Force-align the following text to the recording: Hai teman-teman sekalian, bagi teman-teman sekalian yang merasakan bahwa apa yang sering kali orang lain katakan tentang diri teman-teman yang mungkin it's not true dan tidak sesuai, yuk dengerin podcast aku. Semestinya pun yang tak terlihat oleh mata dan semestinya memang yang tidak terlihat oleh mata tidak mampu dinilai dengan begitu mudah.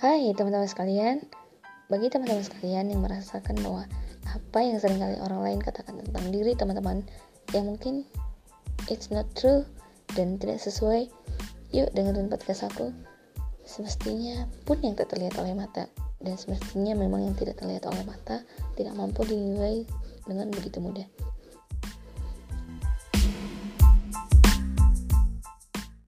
Hai 0.00 0.32
teman-teman 0.32 0.64
sekalian, 0.64 1.20
bagi 1.92 2.08
teman-teman 2.08 2.40
sekalian 2.40 2.88
yang 2.88 3.04
merasakan 3.04 3.52
bahwa 3.60 3.84
apa 4.32 4.58
yang 4.64 4.80
sering 4.80 4.96
kali 4.96 5.20
orang 5.20 5.44
lain 5.44 5.60
katakan 5.60 6.00
tentang 6.00 6.24
diri 6.32 6.56
teman-teman 6.56 7.04
yang 7.52 7.68
mungkin 7.68 8.08
it's 8.88 9.12
not 9.12 9.28
true 9.36 9.60
dan 10.16 10.40
tidak 10.40 10.56
sesuai, 10.64 11.04
yuk 11.76 11.92
dengerin 11.92 12.32
podcast 12.32 12.64
aku. 12.72 12.96
Semestinya 13.68 14.48
pun 14.64 14.80
yang 14.80 14.96
tak 14.96 15.12
terlihat 15.12 15.36
oleh 15.36 15.52
mata 15.52 15.84
dan 16.24 16.40
semestinya 16.40 16.96
memang 16.96 17.20
yang 17.20 17.36
tidak 17.36 17.60
terlihat 17.60 17.84
oleh 17.84 18.00
mata 18.08 18.40
tidak 18.80 18.96
mampu 18.96 19.20
dinilai 19.28 19.84
dengan 20.24 20.48
begitu 20.48 20.80
mudah. 20.80 21.04